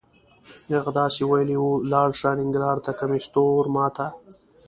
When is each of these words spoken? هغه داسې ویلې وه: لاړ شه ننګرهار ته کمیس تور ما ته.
هغه 0.75 0.91
داسې 0.99 1.21
ویلې 1.29 1.57
وه: 1.59 1.73
لاړ 1.91 2.09
شه 2.19 2.29
ننګرهار 2.39 2.77
ته 2.85 2.91
کمیس 2.99 3.25
تور 3.33 3.63
ما 3.75 3.85
ته. 3.95 4.07